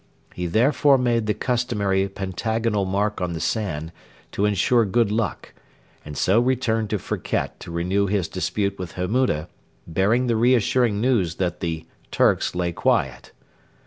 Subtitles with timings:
[0.33, 3.91] He therefore made the customary pentagonal mark on the sand
[4.31, 5.53] to ensure good luck,
[6.03, 9.47] and so returned to Firket to renew his dispute with Hammuda,
[9.85, 13.31] bearing the reassuring news that 'the Turks lay quiet.'